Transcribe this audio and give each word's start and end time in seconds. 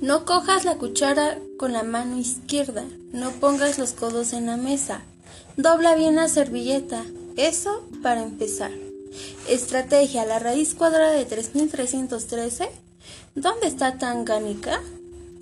No 0.00 0.26
cojas 0.26 0.64
la 0.64 0.76
cuchara 0.76 1.38
con 1.58 1.72
la 1.72 1.82
mano 1.82 2.18
izquierda, 2.18 2.84
no 3.12 3.30
pongas 3.30 3.78
los 3.78 3.92
codos 3.92 4.34
en 4.34 4.46
la 4.46 4.58
mesa, 4.58 5.00
dobla 5.56 5.94
bien 5.94 6.16
la 6.16 6.28
servilleta, 6.28 7.02
eso 7.36 7.82
para 8.02 8.22
empezar. 8.22 8.70
Estrategia, 9.48 10.26
la 10.26 10.38
raíz 10.38 10.74
cuadrada 10.74 11.12
de 11.12 11.24
3313. 11.24 12.68
¿Dónde 13.34 13.66
está 13.68 13.96
Tangánica? 13.96 14.80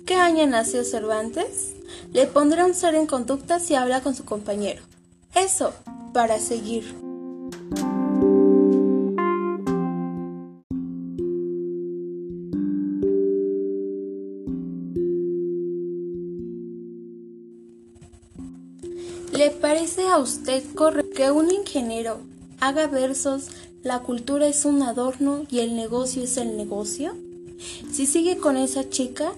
¿Qué 0.05 0.15
año 0.15 0.47
nació 0.47 0.85
Cervantes? 0.85 1.73
Le 2.13 2.25
pondré 2.25 2.63
un 2.63 2.75
ser 2.75 2.95
en 2.95 3.07
conducta 3.07 3.59
si 3.59 3.75
habla 3.75 4.01
con 4.01 4.15
su 4.15 4.23
compañero. 4.23 4.83
Eso, 5.33 5.73
para 6.13 6.39
seguir. 6.39 7.04
¿Le 19.35 19.51
parece 19.51 20.07
a 20.07 20.17
usted 20.17 20.63
correcto 20.75 21.13
que 21.13 21.29
un 21.29 21.51
ingeniero 21.51 22.21
haga 22.61 22.87
versos, 22.87 23.47
la 23.83 23.99
cultura 23.99 24.47
es 24.47 24.63
un 24.63 24.81
adorno 24.81 25.43
y 25.49 25.59
el 25.59 25.75
negocio 25.75 26.23
es 26.23 26.37
el 26.37 26.55
negocio? 26.55 27.17
Si 27.91 28.05
sigue 28.05 28.37
con 28.37 28.55
esa 28.55 28.89
chica, 28.89 29.33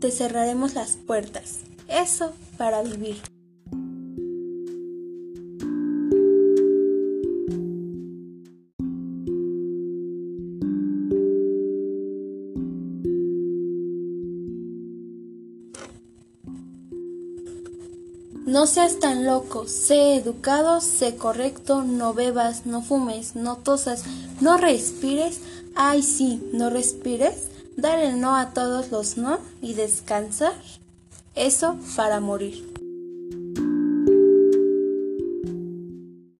te 0.00 0.10
cerraremos 0.10 0.74
las 0.74 0.96
puertas. 0.96 1.60
Eso 1.88 2.34
para 2.58 2.82
vivir. 2.82 3.16
No 18.48 18.66
seas 18.66 18.98
tan 18.98 19.26
loco, 19.26 19.68
sé 19.68 20.14
educado, 20.14 20.80
sé 20.80 21.16
correcto, 21.16 21.82
no 21.82 22.14
bebas, 22.14 22.64
no 22.64 22.80
fumes, 22.80 23.36
no 23.36 23.58
tosas, 23.58 24.04
no 24.40 24.56
respires, 24.56 25.40
ay 25.74 26.02
sí, 26.02 26.42
no 26.54 26.70
respires, 26.70 27.48
dar 27.76 27.98
el 27.98 28.22
no 28.22 28.36
a 28.36 28.54
todos 28.54 28.90
los 28.90 29.18
no 29.18 29.38
y 29.60 29.74
descansar, 29.74 30.54
eso 31.34 31.76
para 31.94 32.20
morir. 32.20 32.77